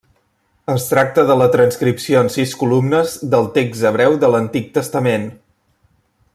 Es 0.75 0.85
tracta 0.91 1.25
de 1.31 1.35
la 1.41 1.47
transcripció 1.55 2.23
en 2.27 2.31
sis 2.37 2.55
columnes 2.63 3.15
del 3.35 3.47
text 3.59 3.87
hebreu 3.91 4.19
de 4.25 4.33
l'Antic 4.37 4.75
Testament. 4.79 5.33